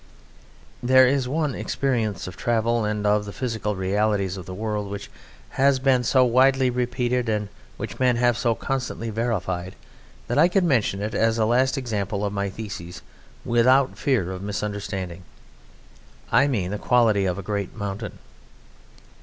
There 0.81 1.05
is 1.07 1.29
one 1.29 1.53
experience 1.53 2.25
of 2.25 2.35
travel 2.35 2.83
and 2.85 3.05
of 3.05 3.25
the 3.25 3.31
physical 3.31 3.75
realities 3.75 4.35
of 4.35 4.47
the 4.47 4.53
world 4.55 4.89
which 4.89 5.11
has 5.49 5.77
been 5.77 6.03
so 6.03 6.25
widely 6.25 6.71
repeated, 6.71 7.29
and 7.29 7.49
which 7.77 7.99
men 7.99 8.15
have 8.15 8.35
so 8.35 8.55
constantly 8.55 9.11
verified, 9.11 9.75
that 10.25 10.39
I 10.39 10.47
could 10.47 10.63
mention 10.63 11.03
it 11.03 11.13
as 11.13 11.37
a 11.37 11.45
last 11.45 11.77
example 11.77 12.25
of 12.25 12.33
my 12.33 12.49
thesis 12.49 13.03
without 13.45 13.95
fear 13.95 14.31
of 14.31 14.41
misunderstanding. 14.41 15.21
I 16.31 16.47
mean 16.47 16.71
the 16.71 16.79
quality 16.79 17.25
of 17.27 17.37
a 17.37 17.43
great 17.43 17.75
mountain. 17.75 18.17